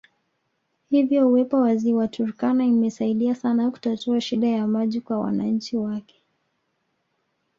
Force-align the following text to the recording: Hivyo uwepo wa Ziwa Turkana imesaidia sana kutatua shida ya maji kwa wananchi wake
Hivyo 0.89 1.27
uwepo 1.29 1.57
wa 1.57 1.75
Ziwa 1.75 2.07
Turkana 2.07 2.65
imesaidia 2.65 3.35
sana 3.35 3.71
kutatua 3.71 4.21
shida 4.21 4.47
ya 4.47 4.67
maji 4.67 5.01
kwa 5.01 5.19
wananchi 5.19 5.77
wake 5.77 6.21